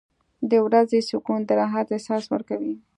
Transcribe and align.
•د 0.49 0.51
ورځې 0.65 0.99
سکون 1.09 1.39
د 1.47 1.49
راحت 1.59 1.87
احساس 1.91 2.23
ورکوي. 2.33 2.73